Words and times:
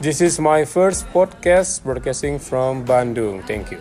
This 0.00 0.20
is 0.20 0.38
my 0.38 0.64
first 0.64 1.06
podcast 1.12 1.82
broadcasting 1.82 2.38
from 2.38 2.84
Bandung. 2.84 3.46
Thank 3.46 3.70
you. 3.70 3.80